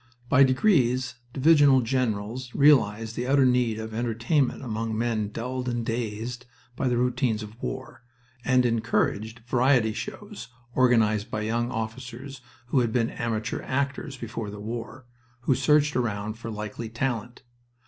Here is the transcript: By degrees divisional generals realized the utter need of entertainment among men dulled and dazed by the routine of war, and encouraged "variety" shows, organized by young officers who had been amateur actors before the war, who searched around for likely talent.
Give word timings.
By 0.29 0.41
degrees 0.41 1.13
divisional 1.31 1.81
generals 1.81 2.55
realized 2.55 3.15
the 3.15 3.27
utter 3.27 3.45
need 3.45 3.77
of 3.77 3.93
entertainment 3.93 4.63
among 4.63 4.97
men 4.97 5.27
dulled 5.29 5.69
and 5.69 5.85
dazed 5.85 6.47
by 6.75 6.87
the 6.87 6.97
routine 6.97 7.35
of 7.43 7.61
war, 7.61 8.01
and 8.43 8.65
encouraged 8.65 9.41
"variety" 9.45 9.93
shows, 9.93 10.47
organized 10.73 11.29
by 11.29 11.41
young 11.41 11.69
officers 11.69 12.41
who 12.69 12.79
had 12.79 12.91
been 12.91 13.11
amateur 13.11 13.61
actors 13.61 14.17
before 14.17 14.49
the 14.49 14.59
war, 14.59 15.05
who 15.41 15.53
searched 15.53 15.95
around 15.95 16.33
for 16.33 16.49
likely 16.49 16.89
talent. 16.89 17.43